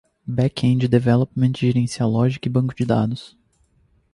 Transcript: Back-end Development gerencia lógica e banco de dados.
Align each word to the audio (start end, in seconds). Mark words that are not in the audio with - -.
Back-end 0.27 0.87
Development 0.89 1.53
gerencia 1.55 2.07
lógica 2.07 2.47
e 2.47 2.51
banco 2.51 2.73
de 2.73 2.85
dados. 2.87 3.37